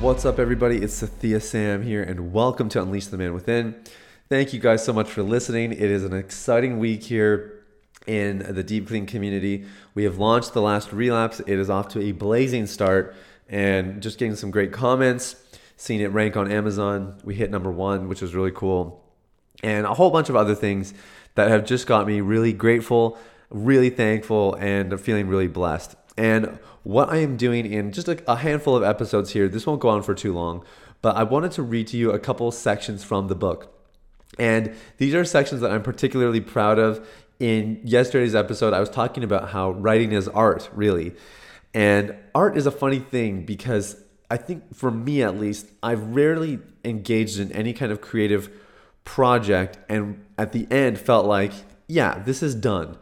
What's 0.00 0.24
up, 0.24 0.38
everybody? 0.38 0.76
It's 0.76 1.02
Sathiya 1.02 1.42
Sam 1.42 1.82
here, 1.82 2.04
and 2.04 2.32
welcome 2.32 2.68
to 2.68 2.80
Unleash 2.80 3.06
the 3.06 3.18
Man 3.18 3.34
Within. 3.34 3.74
Thank 4.28 4.52
you 4.52 4.60
guys 4.60 4.84
so 4.84 4.92
much 4.92 5.10
for 5.10 5.24
listening. 5.24 5.72
It 5.72 5.80
is 5.80 6.04
an 6.04 6.12
exciting 6.12 6.78
week 6.78 7.02
here 7.02 7.64
in 8.06 8.38
the 8.54 8.62
Deep 8.62 8.86
Clean 8.86 9.06
community. 9.06 9.64
We 9.96 10.04
have 10.04 10.16
launched 10.16 10.52
the 10.52 10.62
last 10.62 10.92
relapse. 10.92 11.40
It 11.40 11.58
is 11.58 11.68
off 11.68 11.88
to 11.88 12.00
a 12.00 12.12
blazing 12.12 12.66
start, 12.66 13.16
and 13.48 14.00
just 14.00 14.20
getting 14.20 14.36
some 14.36 14.52
great 14.52 14.72
comments. 14.72 15.34
Seeing 15.76 16.00
it 16.00 16.12
rank 16.12 16.36
on 16.36 16.48
Amazon, 16.48 17.18
we 17.24 17.34
hit 17.34 17.50
number 17.50 17.72
one, 17.72 18.06
which 18.06 18.22
is 18.22 18.36
really 18.36 18.52
cool, 18.52 19.04
and 19.64 19.84
a 19.84 19.94
whole 19.94 20.10
bunch 20.10 20.28
of 20.28 20.36
other 20.36 20.54
things 20.54 20.94
that 21.34 21.50
have 21.50 21.64
just 21.64 21.88
got 21.88 22.06
me 22.06 22.20
really 22.20 22.52
grateful, 22.52 23.18
really 23.50 23.90
thankful, 23.90 24.54
and 24.60 25.00
feeling 25.00 25.26
really 25.26 25.48
blessed. 25.48 25.96
And 26.18 26.58
what 26.82 27.10
I 27.10 27.18
am 27.18 27.36
doing 27.36 27.64
in 27.72 27.92
just 27.92 28.08
a, 28.08 28.20
a 28.30 28.36
handful 28.36 28.74
of 28.74 28.82
episodes 28.82 29.30
here, 29.30 29.48
this 29.48 29.66
won't 29.66 29.80
go 29.80 29.88
on 29.88 30.02
for 30.02 30.14
too 30.14 30.34
long, 30.34 30.64
but 31.00 31.16
I 31.16 31.22
wanted 31.22 31.52
to 31.52 31.62
read 31.62 31.86
to 31.88 31.96
you 31.96 32.10
a 32.10 32.18
couple 32.18 32.50
sections 32.50 33.04
from 33.04 33.28
the 33.28 33.36
book. 33.36 33.72
And 34.36 34.74
these 34.98 35.14
are 35.14 35.24
sections 35.24 35.60
that 35.60 35.70
I'm 35.70 35.82
particularly 35.82 36.40
proud 36.40 36.78
of. 36.78 37.06
In 37.38 37.80
yesterday's 37.84 38.34
episode, 38.34 38.74
I 38.74 38.80
was 38.80 38.90
talking 38.90 39.22
about 39.22 39.50
how 39.50 39.70
writing 39.70 40.10
is 40.10 40.26
art, 40.26 40.68
really. 40.74 41.14
And 41.72 42.16
art 42.34 42.58
is 42.58 42.66
a 42.66 42.72
funny 42.72 42.98
thing 42.98 43.44
because 43.44 43.96
I 44.28 44.38
think 44.38 44.74
for 44.74 44.90
me 44.90 45.22
at 45.22 45.38
least, 45.38 45.68
I've 45.84 46.16
rarely 46.16 46.58
engaged 46.84 47.38
in 47.38 47.52
any 47.52 47.72
kind 47.72 47.92
of 47.92 48.00
creative 48.00 48.50
project 49.04 49.78
and 49.88 50.24
at 50.36 50.50
the 50.50 50.66
end 50.68 50.98
felt 50.98 51.26
like, 51.26 51.52
yeah, 51.86 52.18
this 52.18 52.42
is 52.42 52.56
done 52.56 52.98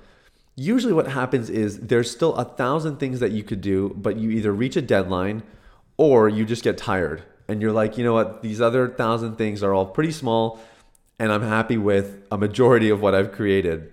usually 0.57 0.93
what 0.93 1.09
happens 1.09 1.51
is 1.51 1.79
there's 1.81 2.11
still 2.11 2.35
a 2.35 2.45
thousand 2.45 2.99
things 2.99 3.21
that 3.21 3.31
you 3.31 3.43
could 3.43 3.61
do, 3.61 3.95
but 3.97 4.17
you 4.17 4.31
either 4.31 4.53
reach 4.53 4.77
a 4.77 4.83
deadline 4.83 5.43
or 5.97 6.29
you 6.29 6.45
just 6.45 6.65
get 6.65 6.77
tired 6.77 7.23
and 7.47 7.62
you're 7.62 7.73
like, 7.73 7.97
you 7.97 8.05
know 8.05 8.15
what, 8.15 8.43
these 8.43 8.61
other 8.61 8.89
thousand 8.89 9.37
things 9.37 9.62
are 9.62 9.73
all 9.73 9.87
pretty 9.87 10.12
small 10.12 10.59
and 11.19 11.33
I'm 11.33 11.43
happy 11.43 11.79
with 11.79 12.27
a 12.31 12.39
majority 12.39 12.91
of 12.91 13.01
what 13.01 13.15
I've 13.15 13.33
created. 13.33 13.91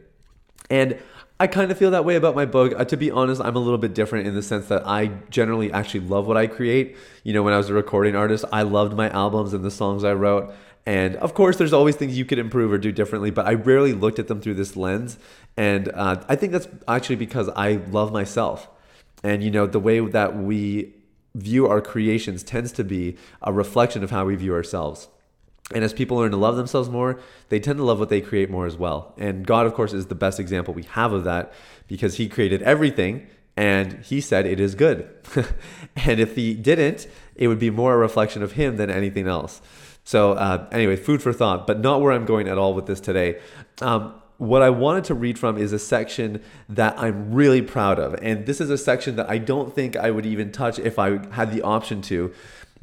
And 0.70 0.98
I 1.40 1.48
kind 1.48 1.72
of 1.72 1.78
feel 1.78 1.92
that 1.92 2.06
way 2.06 2.16
about 2.16 2.36
my 2.36 2.46
book. 2.46 2.74
Uh, 2.78 2.86
to 2.86 2.98
be 2.98 3.12
honest, 3.12 3.42
I'm 3.42 3.56
a 3.56 3.60
little 3.60 3.78
bit 3.78 3.94
different 3.94 4.28
in 4.28 4.36
the 4.36 4.42
sense 4.42 4.68
that 4.68 4.86
I 4.88 5.08
generally 5.30 5.72
actually 5.72 6.02
love 6.02 6.28
what 6.28 6.38
I 6.38 6.48
create. 6.48 6.96
You 7.24 7.34
know, 7.34 7.44
when 7.44 7.54
I 7.54 7.58
was 7.58 7.70
a 7.70 7.74
recording 7.74 8.16
artist, 8.16 8.46
I 8.52 8.64
loved 8.64 8.96
my 8.96 9.10
albums 9.10 9.54
and 9.54 9.64
the 9.64 9.72
songs 9.72 10.04
I 10.04 10.14
wrote. 10.14 10.54
And 10.86 11.16
of 11.18 11.34
course, 11.34 11.58
there's 11.58 11.74
always 11.74 11.96
things 11.96 12.18
you 12.18 12.26
could 12.26 12.40
improve 12.40 12.72
or 12.72 12.78
do 12.78 12.92
differently, 12.92 13.32
but 13.32 13.46
I 13.46 13.54
rarely 13.54 13.94
looked 13.94 14.20
at 14.20 14.28
them 14.28 14.42
through 14.42 14.56
this 14.56 14.76
lens. 14.76 15.18
And 15.56 15.90
uh, 15.94 16.24
I 16.28 16.36
think 16.36 16.52
that's 16.52 16.68
actually 16.88 17.16
because 17.16 17.50
I 17.56 17.74
love 17.90 18.12
myself. 18.12 18.68
And, 19.24 19.44
you 19.44 19.52
know, 19.52 19.66
the 19.66 19.80
way 19.80 20.00
that 20.00 20.36
we 20.36 20.94
view 21.36 21.68
our 21.68 21.82
creations 21.82 22.44
tends 22.44 22.72
to 22.74 22.84
be 22.84 23.18
a 23.42 23.54
reflection 23.54 24.04
of 24.04 24.12
how 24.12 24.26
we 24.26 24.36
view 24.36 24.54
ourselves. 24.54 25.08
And 25.74 25.84
as 25.84 25.94
people 25.94 26.18
learn 26.18 26.32
to 26.32 26.38
love 26.38 26.58
themselves 26.58 26.90
more, 26.90 27.20
they 27.50 27.60
tend 27.60 27.78
to 27.78 27.84
love 27.84 28.00
what 28.00 28.10
they 28.10 28.22
create 28.22 28.50
more 28.50 28.66
as 28.66 28.76
well. 28.76 29.14
And 29.18 29.46
God, 29.46 29.66
of 29.66 29.74
course, 29.74 29.94
is 29.94 30.08
the 30.08 30.16
best 30.16 30.40
example 30.40 30.74
we 30.74 30.84
have 30.84 31.14
of 31.14 31.24
that 31.24 31.54
because 31.88 32.18
He 32.18 32.28
created 32.28 32.62
everything 32.64 33.28
and 33.56 34.04
He 34.04 34.20
said 34.20 34.46
it 34.46 34.60
is 34.60 34.76
good. 34.76 35.10
and 35.96 36.20
if 36.20 36.36
He 36.36 36.54
didn't, 36.54 37.08
it 37.36 37.48
would 37.48 37.60
be 37.60 37.70
more 37.70 37.94
a 37.94 37.98
reflection 37.98 38.44
of 38.44 38.54
Him 38.54 38.76
than 38.76 38.90
anything 38.90 39.28
else. 39.28 39.62
So, 40.04 40.34
uh, 40.34 40.68
anyway, 40.72 40.96
food 40.96 41.22
for 41.22 41.32
thought, 41.32 41.66
but 41.66 41.80
not 41.80 42.02
where 42.02 42.12
I'm 42.12 42.26
going 42.26 42.48
at 42.48 42.58
all 42.58 42.74
with 42.74 42.86
this 42.86 43.00
today. 43.00 43.40
Um, 43.82 44.14
what 44.38 44.62
I 44.62 44.70
wanted 44.70 45.06
to 45.06 45.14
read 45.14 45.40
from 45.40 45.58
is 45.58 45.72
a 45.72 45.80
section 45.80 46.42
that 46.68 46.98
I'm 46.98 47.34
really 47.34 47.62
proud 47.62 48.00
of. 48.00 48.16
And 48.22 48.46
this 48.46 48.60
is 48.60 48.70
a 48.70 48.78
section 48.78 49.16
that 49.16 49.30
I 49.30 49.38
don't 49.38 49.74
think 49.74 49.96
I 49.96 50.12
would 50.12 50.26
even 50.26 50.52
touch 50.52 50.80
if 50.80 51.00
I 51.00 51.26
had 51.34 51.52
the 51.52 51.62
option 51.62 52.02
to 52.04 52.34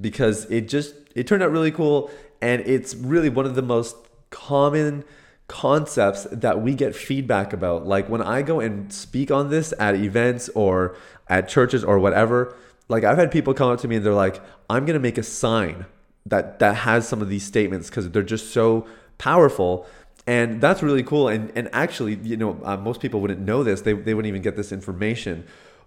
because 0.00 0.46
it 0.46 0.68
just 0.68 0.94
it 1.14 1.26
turned 1.26 1.42
out 1.42 1.50
really 1.50 1.70
cool 1.70 2.10
and 2.40 2.62
it's 2.62 2.94
really 2.94 3.28
one 3.28 3.44
of 3.44 3.54
the 3.54 3.62
most 3.62 3.96
common 4.30 5.04
concepts 5.48 6.26
that 6.30 6.62
we 6.62 6.74
get 6.74 6.94
feedback 6.94 7.52
about. 7.52 7.86
Like 7.86 8.08
when 8.08 8.22
I 8.22 8.42
go 8.42 8.60
and 8.60 8.90
speak 8.92 9.30
on 9.30 9.50
this 9.50 9.74
at 9.78 9.96
events 9.96 10.48
or 10.54 10.96
at 11.28 11.48
churches 11.48 11.84
or 11.84 11.98
whatever, 11.98 12.54
like 12.88 13.04
I've 13.04 13.18
had 13.18 13.30
people 13.30 13.52
come 13.52 13.70
up 13.70 13.80
to 13.80 13.88
me 13.88 13.96
and 13.96 14.06
they're 14.06 14.14
like, 14.14 14.40
"I'm 14.70 14.86
going 14.86 14.94
to 14.94 15.00
make 15.00 15.18
a 15.18 15.22
sign 15.22 15.84
that 16.30 16.58
that 16.58 16.76
has 16.76 17.06
some 17.06 17.20
of 17.20 17.28
these 17.28 17.44
statements 17.44 17.88
because 17.88 18.10
they're 18.10 18.22
just 18.22 18.52
so 18.52 18.86
powerful. 19.18 19.86
And 20.26 20.60
that's 20.60 20.82
really 20.82 21.02
cool. 21.02 21.28
And 21.28 21.52
and 21.54 21.68
actually 21.72 22.14
you 22.22 22.36
know 22.36 22.58
uh, 22.64 22.76
most 22.76 23.00
people 23.00 23.20
wouldn't 23.20 23.40
know 23.40 23.62
this. 23.62 23.82
They, 23.82 23.92
they 23.92 24.14
wouldn't 24.14 24.28
even 24.28 24.42
get 24.42 24.56
this 24.56 24.72
information. 24.72 25.44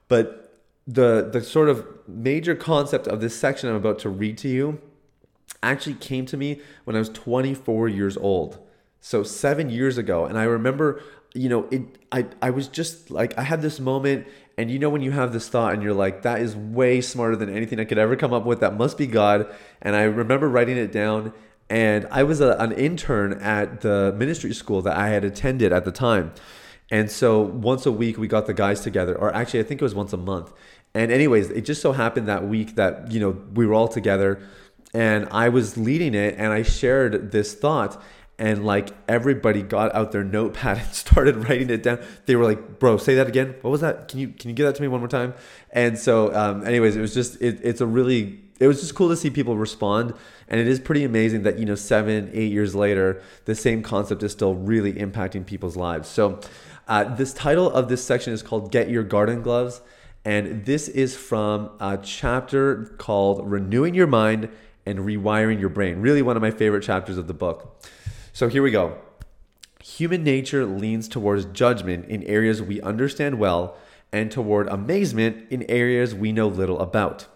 But 0.08 0.62
the 0.86 1.30
the 1.32 1.42
sort 1.42 1.70
of 1.70 1.88
major 2.08 2.56
concept 2.56 3.08
of 3.08 3.22
this 3.22 3.34
section 3.34 3.70
i'm 3.70 3.76
about 3.76 4.00
to 4.00 4.10
read 4.10 4.38
to 4.38 4.50
you 4.50 4.82
actually 5.62 5.94
came 5.96 6.26
to 6.26 6.36
me 6.36 6.60
when 6.84 6.94
i 6.94 7.00
was 7.00 7.10
24 7.10 7.88
years 7.88 8.18
old. 8.18 8.60
So 9.00 9.24
seven 9.24 9.70
years 9.70 9.98
ago. 9.98 10.26
And 10.26 10.38
i 10.38 10.44
remember 10.44 11.02
you 11.34 11.50
know 11.50 11.68
it 11.72 11.82
i 12.12 12.26
i 12.42 12.50
was 12.50 12.68
just 12.68 13.10
like 13.10 13.38
i 13.38 13.44
had 13.44 13.62
this 13.62 13.80
moment 13.80 14.28
and 14.58 14.70
you 14.70 14.78
know 14.78 14.90
when 14.90 15.02
you 15.02 15.12
have 15.12 15.34
this 15.34 15.50
thought 15.50 15.74
and 15.74 15.82
you're 15.82 15.94
like, 15.94 16.22
that 16.22 16.40
is 16.40 16.56
way 16.56 17.02
smarter 17.02 17.36
than 17.36 17.50
anything 17.50 17.80
I 17.80 17.86
could 17.86 17.98
ever 17.98 18.16
come 18.16 18.34
up 18.34 18.46
with. 18.46 18.60
That 18.60 18.78
must 18.78 18.98
be 18.98 19.08
God. 19.08 19.54
And 19.82 19.96
I 19.96 20.04
remember 20.04 20.48
writing 20.48 20.78
it 20.78 20.92
down. 20.92 21.34
And 21.70 22.08
I 22.12 22.24
was 22.24 22.40
a, 22.40 22.52
an 22.60 22.72
intern 22.72 23.34
at 23.42 23.82
the 23.82 24.14
ministry 24.16 24.54
school 24.54 24.82
that 24.84 24.96
I 24.96 25.10
had 25.10 25.24
attended 25.24 25.72
at 25.74 25.86
the 25.86 25.92
time. 25.92 26.34
And 26.92 27.10
so 27.10 27.42
once 27.42 27.86
a 27.86 27.92
week 27.92 28.18
we 28.18 28.28
got 28.28 28.46
the 28.46 28.54
guys 28.54 28.82
together, 28.82 29.16
or 29.16 29.34
actually 29.34 29.62
I 29.62 29.64
think 29.64 29.82
it 29.82 29.84
was 29.84 29.96
once 29.96 30.14
a 30.14 30.18
month. 30.18 30.54
And 30.94 31.12
anyways, 31.12 31.50
it 31.50 31.62
just 31.62 31.82
so 31.82 31.92
happened 31.92 32.28
that 32.28 32.48
week 32.48 32.76
that, 32.76 33.12
you 33.12 33.20
know, 33.20 33.32
we 33.56 33.66
were 33.66 33.74
all 33.74 33.88
together 33.88 34.40
and 34.94 35.28
I 35.32 35.50
was 35.50 35.76
leading 35.78 36.14
it 36.14 36.36
and 36.38 36.54
I 36.54 36.62
shared 36.62 37.32
this 37.32 37.56
thought 37.56 38.00
and 38.44 38.66
like 38.66 38.90
everybody 39.08 39.62
got 39.62 39.96
out 39.96 40.12
their 40.12 40.26
notepad 40.26 40.78
and 40.86 40.94
started 40.94 41.48
writing 41.48 41.70
it 41.70 41.82
down. 41.82 42.00
They 42.26 42.36
were 42.36 42.44
like, 42.44 42.78
"Bro, 42.78 42.98
say 42.98 43.16
that 43.16 43.28
again. 43.28 43.56
What 43.62 43.72
was 43.72 43.80
that? 43.80 44.10
Can 44.10 44.20
you 44.20 44.28
can 44.28 44.50
you 44.50 44.56
give 44.56 44.66
that 44.66 44.76
to 44.76 44.82
me 44.82 44.90
one 44.90 45.00
more 45.00 45.08
time?" 45.08 45.34
And 45.72 45.98
so, 45.98 46.36
um, 46.36 46.68
anyways, 46.68 46.98
it 46.98 47.02
was 47.02 47.14
just 47.14 47.42
it, 47.42 47.62
it's 47.64 47.80
a 47.80 47.86
really 47.86 48.42
it 48.60 48.68
was 48.68 48.82
just 48.82 48.96
cool 48.96 49.08
to 49.08 49.16
see 49.16 49.30
people 49.30 49.56
respond, 49.56 50.14
and 50.50 50.60
it 50.60 50.68
is 50.68 50.82
pretty 50.82 51.06
amazing 51.06 51.44
that 51.44 51.58
you 51.58 51.66
know 51.66 51.76
seven 51.76 52.30
eight 52.34 52.52
years 52.52 52.76
later, 52.76 53.22
the 53.46 53.56
same 53.56 53.82
concept 53.82 54.22
is 54.24 54.34
still 54.34 54.56
really 54.56 54.92
impacting 54.92 55.46
people's 55.46 55.78
lives. 55.78 56.10
So, 56.10 56.42
uh, 56.90 57.16
this 57.16 57.34
title 57.34 57.72
of 57.72 57.88
this 57.88 58.04
section 58.04 58.34
is 58.34 58.44
called 58.44 58.74
"Get 58.74 58.90
Your 58.90 59.04
Garden 59.04 59.42
Gloves." 59.42 59.80
And 60.26 60.66
this 60.66 60.88
is 60.88 61.18
from 61.18 61.72
a 61.82 61.98
chapter 61.98 62.96
called 62.98 63.50
Renewing 63.50 63.94
Your 63.94 64.08
Mind 64.08 64.50
and 64.86 65.00
Rewiring 65.00 65.60
Your 65.60 65.70
Brain. 65.70 66.00
Really, 66.00 66.22
one 66.22 66.38
of 66.38 66.42
my 66.42 66.52
favorite 66.52 66.84
chapters 66.84 67.18
of 67.18 67.28
the 67.28 67.34
book. 67.34 67.78
So 68.36 68.48
here 68.48 68.64
we 68.64 68.72
go. 68.72 68.98
Human 69.84 70.24
nature 70.24 70.66
leans 70.66 71.08
towards 71.08 71.46
judgment 71.46 72.08
in 72.08 72.24
areas 72.24 72.64
we 72.64 72.82
understand 72.82 73.38
well 73.38 73.78
and 74.12 74.32
toward 74.32 74.68
amazement 74.70 75.46
in 75.52 75.70
areas 75.70 76.16
we 76.16 76.32
know 76.32 76.48
little 76.48 76.80
about. 76.80 77.28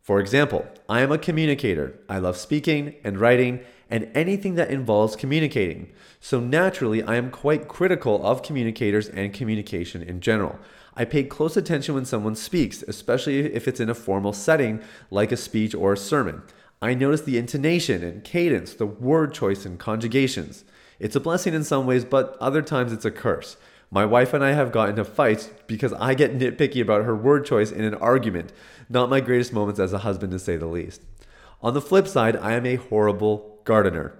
For 0.00 0.18
example, 0.18 0.66
I 0.88 1.02
am 1.02 1.12
a 1.12 1.18
communicator. 1.18 1.98
I 2.08 2.20
love 2.20 2.38
speaking 2.38 2.94
and 3.04 3.20
writing 3.20 3.60
and 3.90 4.10
anything 4.14 4.54
that 4.54 4.70
involves 4.70 5.14
communicating. 5.14 5.92
So 6.20 6.40
naturally, 6.40 7.02
I 7.02 7.16
am 7.16 7.30
quite 7.30 7.68
critical 7.68 8.24
of 8.24 8.42
communicators 8.42 9.10
and 9.10 9.34
communication 9.34 10.02
in 10.02 10.22
general. 10.22 10.58
I 10.96 11.04
pay 11.04 11.24
close 11.24 11.58
attention 11.58 11.94
when 11.94 12.06
someone 12.06 12.34
speaks, 12.34 12.82
especially 12.88 13.40
if 13.40 13.68
it's 13.68 13.78
in 13.78 13.90
a 13.90 13.94
formal 13.94 14.32
setting 14.32 14.80
like 15.10 15.32
a 15.32 15.36
speech 15.36 15.74
or 15.74 15.92
a 15.92 15.98
sermon. 15.98 16.42
I 16.82 16.94
notice 16.94 17.20
the 17.20 17.36
intonation 17.36 18.02
and 18.02 18.24
cadence, 18.24 18.72
the 18.72 18.86
word 18.86 19.34
choice 19.34 19.66
and 19.66 19.78
conjugations. 19.78 20.64
It's 20.98 21.14
a 21.14 21.20
blessing 21.20 21.52
in 21.52 21.62
some 21.62 21.84
ways, 21.84 22.06
but 22.06 22.38
other 22.40 22.62
times 22.62 22.90
it's 22.90 23.04
a 23.04 23.10
curse. 23.10 23.58
My 23.90 24.06
wife 24.06 24.32
and 24.32 24.42
I 24.42 24.52
have 24.52 24.72
gotten 24.72 24.98
into 24.98 25.04
fights 25.04 25.50
because 25.66 25.92
I 25.92 26.14
get 26.14 26.38
nitpicky 26.38 26.80
about 26.80 27.04
her 27.04 27.14
word 27.14 27.44
choice 27.44 27.70
in 27.70 27.84
an 27.84 27.96
argument. 27.96 28.54
Not 28.88 29.10
my 29.10 29.20
greatest 29.20 29.52
moments 29.52 29.78
as 29.78 29.92
a 29.92 29.98
husband, 29.98 30.32
to 30.32 30.38
say 30.38 30.56
the 30.56 30.66
least. 30.66 31.02
On 31.60 31.74
the 31.74 31.82
flip 31.82 32.08
side, 32.08 32.34
I 32.36 32.54
am 32.54 32.64
a 32.64 32.76
horrible 32.76 33.58
gardener. 33.64 34.14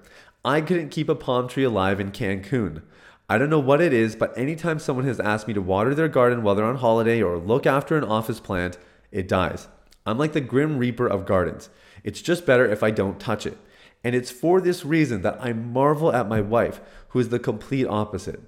I 0.45 0.61
couldn't 0.61 0.91
keep 0.91 1.09
a 1.09 1.15
palm 1.15 1.49
tree 1.49 1.65
alive 1.65 1.99
in 1.99 2.13
Cancun. 2.13 2.83
I 3.27 3.39
don't 3.39 3.49
know 3.49 3.59
what 3.59 3.81
it 3.81 3.95
is, 3.95 4.17
but 4.17 4.37
anytime 4.37 4.79
someone 4.79 5.07
has 5.07 5.21
asked 5.21 5.49
me 5.49 5.55
to 5.55 5.63
water 5.63 5.95
their 5.95 6.09
garden 6.09 6.43
while 6.43 6.55
they're 6.55 6.67
on 6.67 6.77
holiday 6.77 7.23
or 7.23 7.39
look 7.39 7.65
after 7.65 7.97
an 7.97 8.05
office 8.05 8.41
plant, 8.41 8.77
it 9.11 9.29
dies. 9.29 9.69
I'm 10.05 10.19
like 10.19 10.35
the 10.35 10.43
Grim 10.43 10.77
Reaper 10.77 11.07
of 11.07 11.25
gardens. 11.25 11.71
It's 12.05 12.23
just 12.23 12.47
better 12.47 12.67
if 12.67 12.83
I 12.83 12.91
don't 12.91 13.21
touch 13.21 13.47
it. 13.47 13.59
And 14.03 14.15
it's 14.15 14.31
for 14.31 14.61
this 14.61 14.85
reason 14.85 15.23
that 15.23 15.39
I 15.41 15.53
marvel 15.53 16.13
at 16.13 16.29
my 16.29 16.41
wife, 16.41 16.81
who 17.09 17.19
is 17.19 17.29
the 17.29 17.39
complete 17.39 17.87
opposite. 17.87 18.41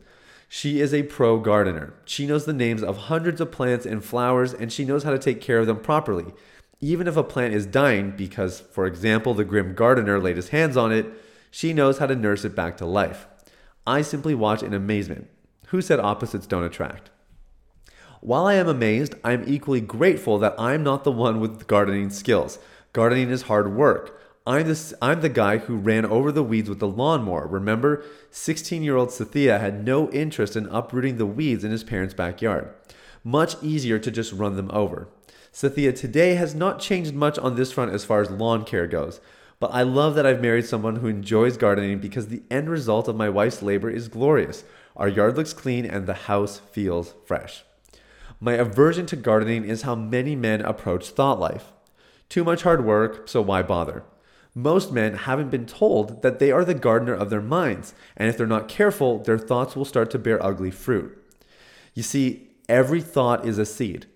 She 0.49 0.81
is 0.81 0.93
a 0.93 1.05
pro 1.05 1.39
gardener. 1.39 1.95
She 2.05 2.27
knows 2.27 2.45
the 2.45 2.53
names 2.53 2.83
of 2.83 2.97
hundreds 2.97 3.41
of 3.41 3.53
plants 3.53 3.87
and 3.87 4.05
flowers, 4.05 4.53
and 4.53 4.73
she 4.73 4.85
knows 4.85 5.03
how 5.03 5.11
to 5.11 5.19
take 5.19 5.41
care 5.41 5.59
of 5.59 5.67
them 5.67 5.81
properly. 5.81 6.27
Even 6.81 7.07
if 7.07 7.17
a 7.17 7.23
plant 7.23 7.55
is 7.55 7.65
dying 7.65 8.11
because, 8.11 8.61
for 8.61 8.87
example, 8.87 9.35
the 9.35 9.45
grim 9.45 9.75
gardener 9.75 10.21
laid 10.21 10.37
his 10.37 10.51
hands 10.51 10.77
on 10.77 10.93
it, 10.93 11.07
she 11.51 11.73
knows 11.73 11.99
how 11.99 12.07
to 12.07 12.17
nurse 12.17 12.45
it 12.45 12.55
back 12.55 12.77
to 12.79 12.87
life. 12.87 13.27
I 13.87 14.03
simply 14.03 14.35
watch 14.35 14.63
in 14.63 14.75
amazement. 14.75 15.29
Who 15.69 15.81
said 15.81 16.01
opposites 16.01 16.47
don't 16.47 16.65
attract? 16.65 17.11
While 18.21 18.47
I 18.47 18.55
am 18.55 18.69
amazed, 18.69 19.15
I 19.25 19.33
am 19.33 19.45
equally 19.47 19.81
grateful 19.81 20.39
that 20.39 20.55
I'm 20.59 20.83
not 20.83 21.05
the 21.05 21.11
one 21.11 21.41
with 21.41 21.67
gardening 21.67 22.11
skills. 22.11 22.59
Gardening 22.93 23.31
is 23.31 23.43
hard 23.43 23.75
work. 23.75 24.21
I'm 24.47 24.67
the, 24.67 24.95
I'm 25.01 25.23
the 25.23 25.31
guy 25.31 25.59
who 25.59 25.77
ran 25.77 26.05
over 26.05 26.31
the 26.31 26.43
weeds 26.43 26.69
with 26.69 26.79
the 26.79 26.89
lawnmower. 26.89 27.47
Remember, 27.47 28.05
16 28.31 28.83
year 28.83 28.97
old 28.97 29.09
Sathiya 29.09 29.59
had 29.61 29.83
no 29.83 30.11
interest 30.11 30.57
in 30.57 30.67
uprooting 30.67 31.17
the 31.17 31.25
weeds 31.25 31.65
in 31.65 31.71
his 31.71 31.85
parents' 31.85 32.13
backyard. 32.13 32.69
Much 33.25 33.57
easier 33.63 33.99
to 33.99 34.11
just 34.11 34.33
run 34.35 34.57
them 34.57 34.71
over. 34.75 35.09
Sathiya 35.55 35.99
today 35.99 36.35
has 36.35 36.55
not 36.55 36.81
changed 36.81 37.15
much 37.15 37.39
on 37.39 37.57
this 37.57 37.73
front 37.73 37.93
as 37.93 38.05
far 38.05 38.21
as 38.21 38.31
lawn 38.31 38.63
care 38.63 38.87
goes, 38.87 39.21
but 39.59 39.73
I 39.73 39.83
love 39.83 40.15
that 40.17 40.27
I've 40.27 40.43
married 40.43 40.67
someone 40.67 40.97
who 40.97 41.07
enjoys 41.07 41.57
gardening 41.57 41.99
because 41.99 42.29
the 42.29 42.43
end 42.51 42.69
result 42.69 43.09
of 43.09 43.17
my 43.17 43.31
wife's 43.31 43.63
labor 43.63 43.89
is 43.89 44.09
glorious. 44.09 44.65
Our 44.97 45.09
yard 45.09 45.39
looks 45.39 45.55
clean 45.55 45.87
and 45.87 46.07
the 46.07 46.15
house 46.15 46.59
feels 46.59 47.15
fresh. 47.25 47.65
My 48.39 48.53
aversion 48.53 49.07
to 49.07 49.17
gardening 49.17 49.65
is 49.65 49.83
how 49.83 49.95
many 49.95 50.37
men 50.37 50.61
approach 50.61 51.09
thought 51.09 51.41
life. 51.41 51.73
Too 52.33 52.45
much 52.45 52.63
hard 52.63 52.87
work, 52.87 53.29
so 53.29 53.43
why 53.43 53.61
bother? 53.61 54.05
Most 54.55 54.91
men 54.91 55.17
haven't 55.17 55.51
been 55.51 55.67
told 55.67 56.23
that 56.23 56.39
they 56.39 56.51
are 56.51 56.65
the 56.65 56.73
gardener 56.73 57.13
of 57.13 57.29
their 57.29 57.43
minds, 57.43 57.93
and 58.17 58.27
if 58.27 58.39
they're 58.39 58.47
not 58.47 58.69
careful, 58.69 59.19
their 59.19 59.37
thoughts 59.37 59.77
will 59.77 59.85
start 59.85 60.11
to 60.13 60.19
bear 60.19 60.43
ugly 60.43 60.71
fruit. 60.71 61.15
You 61.93 62.03
see, 62.03 62.49
every 62.71 63.03
thought 63.03 63.47
is 63.47 63.59
a 63.59 63.67
seed. 63.67 64.07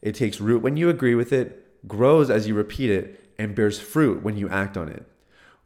It 0.00 0.14
takes 0.14 0.40
root 0.40 0.62
when 0.62 0.78
you 0.78 0.88
agree 0.88 1.14
with 1.14 1.30
it, 1.30 1.86
grows 1.86 2.30
as 2.30 2.48
you 2.48 2.54
repeat 2.54 2.88
it, 2.88 3.22
and 3.38 3.54
bears 3.54 3.78
fruit 3.78 4.22
when 4.22 4.38
you 4.38 4.48
act 4.48 4.78
on 4.78 4.88
it. 4.88 5.04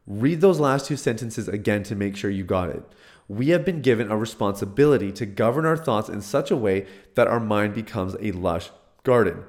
Read 0.05 0.41
those 0.41 0.59
last 0.59 0.87
two 0.87 0.97
sentences 0.97 1.47
again 1.47 1.83
to 1.83 1.95
make 1.95 2.17
sure 2.17 2.29
you 2.29 2.43
got 2.43 2.69
it. 2.69 2.83
We 3.29 3.47
have 3.51 3.63
been 3.63 3.81
given 3.81 4.11
a 4.11 4.17
responsibility 4.17 5.13
to 5.13 5.25
govern 5.25 5.65
our 5.65 5.77
thoughts 5.77 6.09
in 6.09 6.19
such 6.19 6.51
a 6.51 6.57
way 6.57 6.85
that 7.15 7.29
our 7.29 7.39
mind 7.39 7.73
becomes 7.73 8.17
a 8.19 8.33
lush 8.33 8.71
garden. 9.03 9.45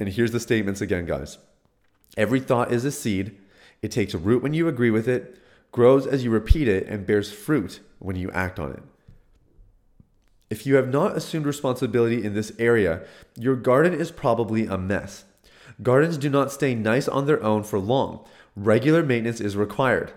And 0.00 0.08
here's 0.08 0.32
the 0.32 0.40
statements 0.40 0.80
again, 0.80 1.06
guys. 1.06 1.38
Every 2.18 2.40
thought 2.40 2.72
is 2.72 2.84
a 2.84 2.90
seed 2.90 3.38
it 3.80 3.92
takes 3.92 4.12
root 4.12 4.42
when 4.42 4.54
you 4.54 4.66
agree 4.66 4.90
with 4.90 5.06
it, 5.06 5.38
grows 5.70 6.04
as 6.04 6.24
you 6.24 6.30
repeat 6.30 6.66
it, 6.66 6.88
and 6.88 7.06
bears 7.06 7.32
fruit 7.32 7.78
when 8.00 8.16
you 8.16 8.28
act 8.32 8.58
on 8.58 8.72
it. 8.72 8.82
If 10.50 10.66
you 10.66 10.74
have 10.74 10.88
not 10.88 11.16
assumed 11.16 11.46
responsibility 11.46 12.24
in 12.24 12.34
this 12.34 12.52
area, 12.58 13.02
your 13.36 13.54
garden 13.54 13.94
is 13.94 14.10
probably 14.10 14.66
a 14.66 14.76
mess. 14.76 15.26
Gardens 15.80 16.18
do 16.18 16.28
not 16.28 16.50
stay 16.50 16.74
nice 16.74 17.06
on 17.06 17.26
their 17.26 17.40
own 17.40 17.62
for 17.62 17.78
long. 17.78 18.26
Regular 18.56 19.04
maintenance 19.04 19.40
is 19.40 19.56
required. 19.56 20.12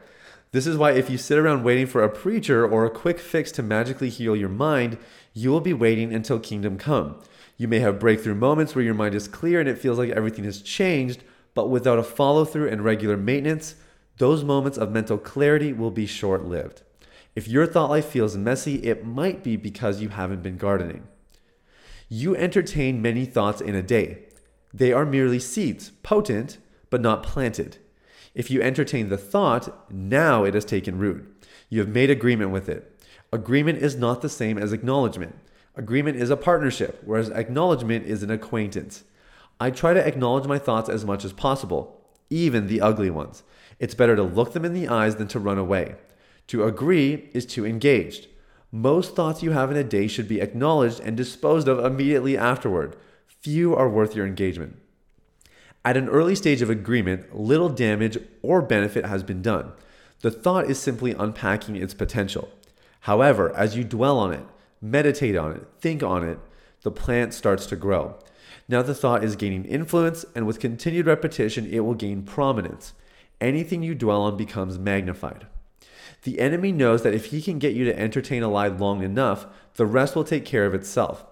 This 0.54 0.66
is 0.66 0.78
why, 0.78 0.94
if 0.94 1.10
you 1.10 1.20
sit 1.20 1.38
around 1.38 1.64
waiting 1.64 1.86
for 1.86 2.04
a 2.04 2.10
preacher 2.10 2.68
or 2.68 2.84
a 2.84 2.90
quick 2.90 3.20
fix 3.20 3.52
to 3.54 3.64
magically 3.64 4.10
heal 4.10 4.36
your 4.36 4.50
mind, 4.50 4.98
you 5.34 5.52
will 5.52 5.62
be 5.62 5.74
waiting 5.74 6.14
until 6.14 6.40
kingdom 6.40 6.78
come. 6.80 7.22
You 7.58 7.68
may 7.68 7.80
have 7.80 8.00
breakthrough 8.00 8.36
moments 8.36 8.74
where 8.74 8.84
your 8.84 8.96
mind 8.96 9.14
is 9.14 9.28
clear 9.28 9.60
and 9.60 9.70
it 9.70 9.78
feels 9.78 10.00
like 10.00 10.10
everything 10.10 10.46
has 10.46 10.62
changed, 10.62 11.24
but 11.54 11.70
without 11.70 12.00
a 12.00 12.04
follow 12.04 12.46
through 12.46 12.70
and 12.70 12.84
regular 12.84 13.18
maintenance, 13.18 13.76
those 14.18 14.44
moments 14.44 14.78
of 14.78 14.92
mental 14.92 15.18
clarity 15.18 15.74
will 15.74 15.92
be 15.92 16.06
short 16.06 16.46
lived. 16.46 16.84
If 17.36 17.48
your 17.48 17.66
thought 17.66 17.90
life 17.90 18.06
feels 18.06 18.38
messy, 18.38 18.76
it 18.84 19.06
might 19.06 19.44
be 19.44 19.56
because 19.56 20.02
you 20.02 20.10
haven't 20.10 20.44
been 20.44 20.58
gardening. 20.58 21.08
You 22.10 22.36
entertain 22.36 23.02
many 23.02 23.26
thoughts 23.26 23.62
in 23.62 23.74
a 23.74 23.82
day. 23.82 24.26
They 24.74 24.92
are 24.92 25.06
merely 25.06 25.40
seeds, 25.40 25.92
potent, 26.04 26.58
but 26.90 27.02
not 27.02 27.24
planted. 27.24 27.78
If 28.36 28.52
you 28.52 28.62
entertain 28.62 29.10
the 29.10 29.18
thought, 29.18 29.92
now 29.92 30.44
it 30.44 30.54
has 30.54 30.66
taken 30.66 30.98
root. 31.00 31.26
You 31.70 31.80
have 31.80 31.90
made 31.90 32.10
agreement 32.10 32.52
with 32.52 32.70
it. 32.70 33.02
Agreement 33.32 33.80
is 33.80 33.96
not 33.96 34.22
the 34.22 34.30
same 34.30 34.58
as 34.58 34.74
acknowledgement. 34.74 35.36
Agreement 35.76 36.18
is 36.18 36.30
a 36.30 36.38
partnership, 36.38 37.02
whereas 37.06 37.30
acknowledgement 37.30 38.06
is 38.06 38.24
an 38.24 38.32
acquaintance. 38.32 39.06
I 39.62 39.70
try 39.70 39.94
to 39.94 40.04
acknowledge 40.04 40.48
my 40.48 40.58
thoughts 40.58 40.90
as 40.90 41.06
much 41.06 41.24
as 41.24 41.34
possible, 41.34 42.02
even 42.32 42.66
the 42.66 42.82
ugly 42.82 43.12
ones. 43.12 43.44
It's 43.78 43.94
better 43.94 44.16
to 44.16 44.24
look 44.24 44.54
them 44.54 44.66
in 44.66 44.74
the 44.74 44.88
eyes 44.88 45.18
than 45.18 45.28
to 45.28 45.40
run 45.40 45.60
away. 45.60 45.98
To 46.48 46.64
agree 46.64 47.30
is 47.36 47.46
to 47.48 47.68
engage. 47.68 48.28
Most 48.72 49.16
thoughts 49.16 49.44
you 49.44 49.52
have 49.52 49.70
in 49.70 49.78
a 49.78 49.84
day 49.84 50.08
should 50.08 50.28
be 50.28 50.42
acknowledged 50.42 51.00
and 51.02 51.16
disposed 51.16 51.68
of 51.68 51.78
immediately 51.78 52.36
afterward. 52.36 52.96
Few 53.28 53.76
are 53.76 53.88
worth 53.88 54.16
your 54.16 54.26
engagement. 54.26 54.78
At 55.86 55.96
an 55.96 56.10
early 56.10 56.34
stage 56.34 56.64
of 56.64 56.72
agreement, 56.72 57.40
little 57.40 57.70
damage 57.70 58.18
or 58.42 58.64
benefit 58.64 59.06
has 59.06 59.22
been 59.22 59.44
done. 59.44 59.74
The 60.22 60.32
thought 60.32 60.72
is 60.72 60.80
simply 60.80 61.12
unpacking 61.12 61.76
its 61.76 61.94
potential. 61.94 62.50
However, 63.02 63.56
as 63.56 63.78
you 63.78 63.84
dwell 63.84 64.18
on 64.18 64.34
it, 64.34 64.46
meditate 64.82 65.36
on 65.36 65.52
it, 65.52 65.68
think 65.80 66.02
on 66.02 66.28
it, 66.28 66.40
the 66.82 66.90
plant 66.90 67.36
starts 67.36 67.68
to 67.68 67.76
grow. 67.76 68.18
Now 68.72 68.82
the 68.82 68.96
thought 68.96 69.22
is 69.22 69.36
gaining 69.36 69.66
influence, 69.66 70.24
and 70.34 70.48
with 70.48 70.62
continued 70.62 71.06
repetition, 71.06 71.68
it 71.70 71.82
will 71.82 71.94
gain 71.94 72.24
prominence. 72.24 72.94
Anything 73.42 73.84
you 73.84 73.94
dwell 73.94 74.22
on 74.22 74.38
becomes 74.38 74.80
magnified. 74.80 75.46
The 76.24 76.40
enemy 76.40 76.72
knows 76.72 77.04
that 77.04 77.14
if 77.14 77.26
he 77.26 77.42
can 77.42 77.60
get 77.60 77.74
you 77.74 77.84
to 77.84 78.00
entertain 78.00 78.44
a 78.44 78.48
lie 78.48 78.70
long 78.70 79.04
enough, 79.04 79.46
the 79.74 79.86
rest 79.86 80.16
will 80.16 80.24
take 80.24 80.46
care 80.46 80.66
of 80.66 80.74
itself. 80.74 81.26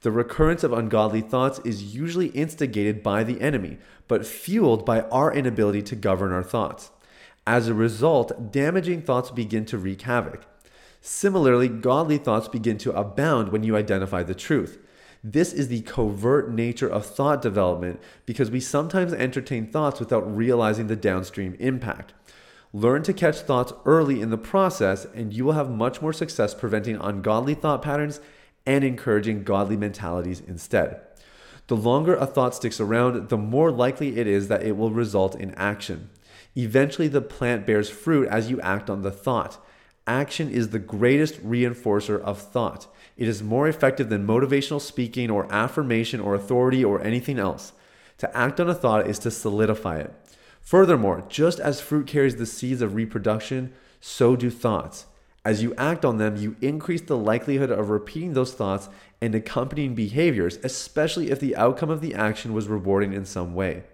The 0.00 0.10
recurrence 0.10 0.64
of 0.64 0.72
ungodly 0.72 1.20
thoughts 1.20 1.60
is 1.66 1.94
usually 1.94 2.28
instigated 2.28 3.02
by 3.02 3.24
the 3.24 3.42
enemy, 3.42 3.76
but 4.08 4.26
fueled 4.26 4.86
by 4.86 5.02
our 5.02 5.30
inability 5.30 5.82
to 5.82 5.96
govern 5.96 6.32
our 6.32 6.42
thoughts. 6.42 6.92
As 7.46 7.68
a 7.68 7.74
result, 7.74 8.50
damaging 8.50 9.02
thoughts 9.02 9.30
begin 9.30 9.66
to 9.66 9.76
wreak 9.76 10.00
havoc. 10.02 10.46
Similarly, 11.02 11.68
godly 11.68 12.16
thoughts 12.16 12.48
begin 12.48 12.78
to 12.78 12.96
abound 12.96 13.52
when 13.52 13.64
you 13.64 13.76
identify 13.76 14.22
the 14.22 14.34
truth. 14.34 14.78
This 15.28 15.52
is 15.52 15.66
the 15.66 15.80
covert 15.80 16.52
nature 16.52 16.88
of 16.88 17.04
thought 17.04 17.42
development 17.42 18.00
because 18.26 18.48
we 18.48 18.60
sometimes 18.60 19.12
entertain 19.12 19.66
thoughts 19.66 19.98
without 19.98 20.36
realizing 20.36 20.86
the 20.86 20.94
downstream 20.94 21.56
impact. 21.58 22.14
Learn 22.72 23.02
to 23.02 23.12
catch 23.12 23.40
thoughts 23.40 23.72
early 23.84 24.20
in 24.20 24.30
the 24.30 24.38
process, 24.38 25.04
and 25.16 25.34
you 25.34 25.44
will 25.44 25.54
have 25.54 25.68
much 25.68 26.00
more 26.00 26.12
success 26.12 26.54
preventing 26.54 26.94
ungodly 26.94 27.54
thought 27.54 27.82
patterns 27.82 28.20
and 28.64 28.84
encouraging 28.84 29.42
godly 29.42 29.76
mentalities 29.76 30.38
instead. 30.46 31.00
The 31.66 31.76
longer 31.76 32.14
a 32.14 32.26
thought 32.26 32.54
sticks 32.54 32.78
around, 32.78 33.28
the 33.28 33.36
more 33.36 33.72
likely 33.72 34.18
it 34.18 34.28
is 34.28 34.46
that 34.46 34.62
it 34.62 34.76
will 34.76 34.92
result 34.92 35.34
in 35.34 35.56
action. 35.56 36.08
Eventually, 36.54 37.08
the 37.08 37.20
plant 37.20 37.66
bears 37.66 37.90
fruit 37.90 38.28
as 38.28 38.48
you 38.48 38.60
act 38.60 38.88
on 38.88 39.02
the 39.02 39.10
thought. 39.10 39.58
Action 40.06 40.48
is 40.48 40.68
the 40.68 40.78
greatest 40.78 41.44
reinforcer 41.44 42.20
of 42.20 42.40
thought. 42.40 42.86
It 43.16 43.28
is 43.28 43.42
more 43.42 43.66
effective 43.66 44.08
than 44.08 44.26
motivational 44.26 44.80
speaking 44.80 45.30
or 45.30 45.50
affirmation 45.52 46.20
or 46.20 46.34
authority 46.34 46.84
or 46.84 47.02
anything 47.02 47.38
else. 47.38 47.72
To 48.18 48.36
act 48.36 48.60
on 48.60 48.68
a 48.68 48.74
thought 48.74 49.06
is 49.06 49.18
to 49.20 49.30
solidify 49.30 49.98
it. 49.98 50.14
Furthermore, 50.60 51.24
just 51.28 51.60
as 51.60 51.80
fruit 51.80 52.06
carries 52.06 52.36
the 52.36 52.46
seeds 52.46 52.82
of 52.82 52.94
reproduction, 52.94 53.72
so 54.00 54.36
do 54.36 54.50
thoughts. 54.50 55.06
As 55.44 55.62
you 55.62 55.74
act 55.78 56.04
on 56.04 56.18
them, 56.18 56.36
you 56.36 56.56
increase 56.60 57.02
the 57.02 57.16
likelihood 57.16 57.70
of 57.70 57.88
repeating 57.88 58.32
those 58.32 58.52
thoughts 58.52 58.88
and 59.20 59.34
accompanying 59.34 59.94
behaviors, 59.94 60.58
especially 60.64 61.30
if 61.30 61.38
the 61.38 61.54
outcome 61.56 61.88
of 61.88 62.00
the 62.00 62.14
action 62.14 62.52
was 62.52 62.66
rewarding 62.66 63.12
in 63.12 63.24
some 63.24 63.54
way. 63.54 63.84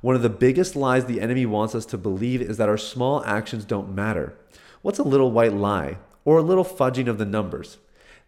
One 0.00 0.16
of 0.16 0.22
the 0.22 0.28
biggest 0.28 0.74
lies 0.74 1.04
the 1.04 1.20
enemy 1.20 1.46
wants 1.46 1.76
us 1.76 1.86
to 1.86 1.96
believe 1.96 2.42
is 2.42 2.56
that 2.56 2.68
our 2.68 2.76
small 2.76 3.24
actions 3.24 3.64
don't 3.64 3.94
matter. 3.94 4.34
What's 4.82 4.98
a 4.98 5.04
little 5.04 5.30
white 5.30 5.54
lie 5.54 5.98
or 6.24 6.38
a 6.38 6.42
little 6.42 6.64
fudging 6.64 7.06
of 7.06 7.18
the 7.18 7.24
numbers? 7.24 7.78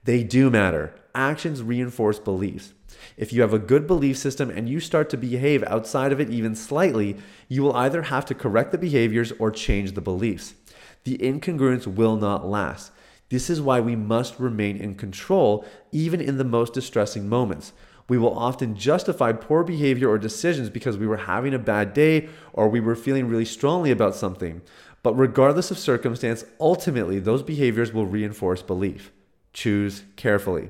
They 0.05 0.23
do 0.23 0.51
matter. 0.51 0.95
Actions 1.15 1.63
reinforce 1.63 2.19
beliefs. 2.19 2.75
If 3.17 3.33
you 3.33 3.41
have 3.41 3.55
a 3.55 3.59
good 3.59 3.87
belief 3.87 4.19
system 4.19 4.51
and 4.51 4.69
you 4.69 4.79
start 4.79 5.09
to 5.11 5.17
behave 5.17 5.63
outside 5.65 6.13
of 6.13 6.21
it 6.21 6.29
even 6.29 6.55
slightly, 6.55 7.17
you 7.49 7.63
will 7.63 7.75
either 7.75 8.03
have 8.03 8.27
to 8.27 8.35
correct 8.35 8.71
the 8.71 8.79
behaviors 8.79 9.33
or 9.39 9.51
change 9.51 9.93
the 9.93 10.03
beliefs. 10.03 10.55
The 11.05 11.17
incongruence 11.19 11.87
will 11.87 12.17
not 12.17 12.47
last. 12.47 12.93
This 13.31 13.49
is 13.49 13.63
why 13.63 13.81
we 13.81 13.97
must 13.97 14.39
remain 14.39 14.77
in 14.77 14.95
control 14.95 15.65
even 15.91 16.21
in 16.21 16.37
the 16.37 16.45
most 16.45 16.75
distressing 16.75 17.27
moments. 17.27 17.73
We 18.07 18.19
will 18.19 18.39
often 18.39 18.77
justify 18.77 19.33
poor 19.33 19.65
behavior 19.65 20.11
or 20.11 20.19
decisions 20.19 20.69
because 20.69 20.99
we 20.99 21.07
were 21.07 21.17
having 21.17 21.55
a 21.55 21.59
bad 21.59 21.95
day 21.95 22.29
or 22.53 22.69
we 22.69 22.81
were 22.81 22.95
feeling 22.95 23.27
really 23.27 23.47
strongly 23.47 23.91
about 23.91 24.15
something. 24.15 24.61
But 25.03 25.15
regardless 25.15 25.71
of 25.71 25.79
circumstance, 25.79 26.45
ultimately 26.61 27.19
those 27.21 27.43
behaviors 27.43 27.95
will 27.95 28.07
reinforce 28.07 28.61
belief. 28.61 29.11
Choose 29.55 30.05
carefully. 30.17 30.69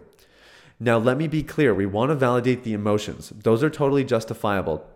Now, 0.78 0.98
let 0.98 1.16
me 1.16 1.26
be 1.26 1.42
clear 1.42 1.74
we 1.74 1.86
want 1.86 2.10
to 2.10 2.14
validate 2.14 2.62
the 2.62 2.74
emotions, 2.74 3.30
those 3.30 3.64
are 3.64 3.70
totally 3.70 4.04
justifiable. 4.04 4.86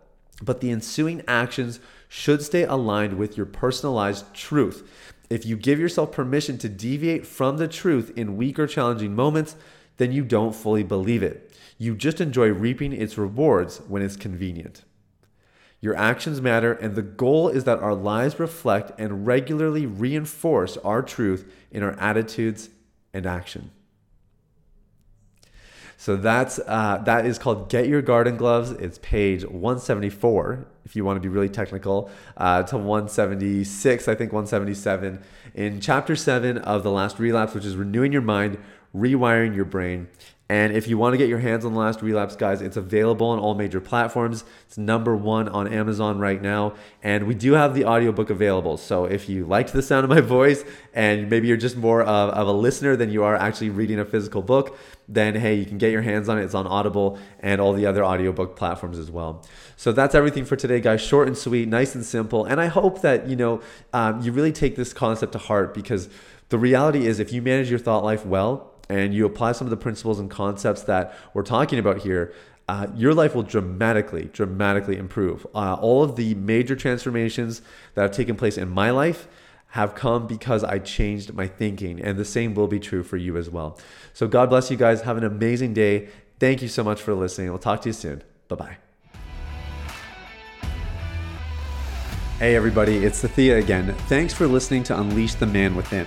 but 0.43 0.61
the 0.61 0.71
ensuing 0.71 1.23
actions 1.27 1.81
should 2.09 2.43
stay 2.43 2.63
aligned 2.63 3.19
with 3.19 3.37
your 3.37 3.47
personalized 3.47 4.33
truth. 4.35 4.89
If 5.29 5.45
you 5.45 5.57
give 5.57 5.79
yourself 5.79 6.13
permission 6.13 6.59
to 6.59 6.69
deviate 6.69 7.27
from 7.27 7.57
the 7.57 7.69
truth 7.69 8.13
in 8.17 8.37
weak 8.37 8.59
or 8.59 8.67
challenging 8.67 9.15
moments, 9.15 9.57
then 9.99 10.13
you 10.13 10.25
don't 10.25 10.55
fully 10.55 10.83
believe 10.83 11.23
it. 11.23 11.53
You 11.77 11.95
just 11.95 12.21
enjoy 12.21 12.49
reaping 12.49 12.93
its 12.93 13.19
rewards 13.19 13.79
when 13.89 14.03
it's 14.03 14.17
convenient. 14.17 14.85
Your 15.81 15.97
actions 15.97 16.41
matter, 16.41 16.73
and 16.73 16.97
the 16.97 17.03
goal 17.03 17.49
is 17.49 17.65
that 17.65 17.79
our 17.79 17.95
lives 17.95 18.41
reflect 18.41 18.99
and 18.99 19.27
regularly 19.27 19.87
reinforce 19.87 20.77
our 20.79 21.03
truth 21.03 21.53
in 21.71 21.83
our 21.83 21.93
attitudes 22.01 22.71
and 23.13 23.27
action. 23.27 23.71
So 26.01 26.17
that's 26.17 26.61
uh, 26.67 27.03
that 27.05 27.27
is 27.27 27.39
called 27.39 27.69
Get 27.69 27.89
Your 27.89 28.01
Garden 28.01 28.37
Gloves. 28.37 28.71
It's 28.71 28.99
page 28.99 29.45
174 29.45 30.67
if 30.89 30.97
you 30.97 31.05
want 31.05 31.17
to 31.17 31.21
be 31.21 31.29
really 31.29 31.51
technical 31.51 32.09
uh, 32.39 32.63
to 32.63 32.79
176, 32.79 34.09
I 34.09 34.15
think 34.15 34.33
177 34.33 35.23
in 35.55 35.81
chapter 35.81 36.17
seven 36.17 36.57
of 36.57 36.83
the 36.83 36.91
Last 36.91 37.19
Relapse, 37.19 37.53
which 37.53 37.67
is 37.67 37.77
renewing 37.77 38.11
your 38.11 38.23
mind, 38.23 38.57
rewiring 38.97 39.55
your 39.55 39.67
brain. 39.67 40.09
And 40.51 40.73
if 40.73 40.89
you 40.89 40.97
want 40.97 41.13
to 41.13 41.19
get 41.19 41.29
your 41.29 41.41
hands 41.41 41.67
on 41.67 41.75
the 41.75 41.79
last 41.79 42.01
relapse, 42.01 42.35
guys, 42.35 42.63
it's 42.63 42.79
available 42.79 43.27
on 43.27 43.39
all 43.39 43.55
major 43.55 43.83
platforms. 43.83 44.45
It's 44.67 44.79
number 44.79 45.15
one 45.15 45.47
on 45.49 45.71
Amazon 45.71 46.19
right 46.19 46.41
now. 46.41 46.73
And 47.03 47.27
we 47.27 47.35
do 47.35 47.53
have 47.53 47.75
the 47.75 47.85
audiobook 47.85 48.31
available. 48.31 48.79
So 48.79 49.05
if 49.05 49.29
you 49.29 49.45
liked 49.45 49.75
the 49.75 49.83
sound 49.83 50.05
of 50.05 50.11
my 50.11 50.23
voice 50.23 50.65
and 50.95 51.29
maybe 51.29 51.49
you're 51.49 51.59
just 51.59 51.77
more 51.77 52.01
of, 52.01 52.31
of 52.31 52.49
a 52.49 52.53
listener 52.53 52.97
than 52.97 53.11
you 53.11 53.25
are 53.25 53.37
actually 53.37 53.69
reading 53.69 53.99
a 53.99 54.07
physical 54.07 54.41
book, 54.41 54.79
then 55.07 55.35
hey, 55.35 55.55
you 55.55 55.67
can 55.67 55.77
get 55.77 55.93
your 55.93 56.03
hands 56.03 56.31
on 56.31 56.39
it. 56.39 56.45
It's 56.45 56.55
on 56.55 56.67
Audible 56.67 57.19
and 57.41 57.61
all 57.61 57.75
the 57.75 57.85
other 57.85 58.03
audiobook 58.03 58.57
platforms 58.57 58.99
as 58.99 59.11
well. 59.11 59.45
So 59.77 59.93
that's 59.93 60.15
everything 60.15 60.47
for 60.47 60.57
today, 60.57 60.81
guys. 60.81 61.03
Short 61.03 61.29
and 61.29 61.37
sweet, 61.37 61.69
nice 61.69 61.95
and 61.95 62.05
simple. 62.05 62.47
And 62.47 62.59
I 62.59 62.67
hope 62.67 63.03
that, 63.03 63.29
you 63.29 63.37
know, 63.37 63.61
um, 63.93 64.23
you 64.23 64.33
really 64.33 64.53
take 64.53 64.77
this 64.77 64.95
concept 64.95 65.33
to 65.33 65.39
heart 65.39 65.75
because 65.75 66.09
the 66.49 66.59
reality 66.59 67.07
is 67.07 67.21
if 67.21 67.35
you 67.35 67.43
manage 67.43 67.69
your 67.69 67.79
thought 67.79 68.03
life 68.03 68.25
well, 68.25 68.78
and 68.89 69.15
you 69.15 69.27
apply 69.27 69.53
some 69.53 69.67
of 69.67 69.71
the 69.71 69.77
principles 69.77 70.19
and 70.19 70.31
concepts 70.31 70.83
that 70.83 71.15
we're 71.35 71.43
talking 71.43 71.79
about 71.79 71.99
here, 71.99 72.33
uh, 72.69 72.87
your 72.95 73.15
life 73.15 73.35
will 73.35 73.43
dramatically, 73.43 74.31
dramatically 74.33 74.97
improve. 74.97 75.47
Uh, 75.55 75.75
all 75.75 76.03
of 76.03 76.17
the 76.17 76.35
major 76.35 76.77
transformations 76.77 77.63
that 77.95 78.03
have 78.03 78.13
taken 78.13 78.37
place 78.37 78.59
in 78.59 78.69
my 78.69 78.91
life 78.91 79.27
have 79.73 79.95
come 79.95 80.27
because 80.27 80.65
I 80.65 80.79
changed 80.79 81.35
my 81.35 81.47
thinking, 81.47 82.01
and 82.01 82.19
the 82.19 82.25
same 82.25 82.55
will 82.55 82.69
be 82.69 82.81
true 82.81 83.03
for 83.03 83.17
you 83.17 83.37
as 83.37 83.51
well. 83.51 83.79
So, 84.15 84.27
God 84.27 84.49
bless 84.49 84.71
you 84.71 84.77
guys. 84.77 85.03
Have 85.03 85.19
an 85.19 85.25
amazing 85.25 85.75
day. 85.75 86.09
Thank 86.39 86.63
you 86.63 86.69
so 86.69 86.83
much 86.83 87.03
for 87.03 87.15
listening. 87.15 87.51
We'll 87.51 87.59
talk 87.59 87.83
to 87.83 87.91
you 87.91 87.93
soon. 87.93 88.23
Bye 88.49 88.57
bye. 88.57 88.77
Hey, 92.39 92.55
everybody, 92.55 93.05
it's 93.05 93.23
Sathiya 93.23 93.59
again. 93.59 93.95
Thanks 94.07 94.33
for 94.33 94.47
listening 94.47 94.85
to 94.85 94.99
Unleash 94.99 95.35
the 95.35 95.47
Man 95.47 95.75
Within. 95.75 96.07